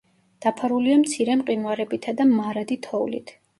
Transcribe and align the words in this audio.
დაფარულია 0.45 0.95
მცირე 1.01 1.35
მყინვარებითა 1.43 2.17
და 2.23 2.29
მარადი 2.33 2.81
თოვლით. 2.91 3.37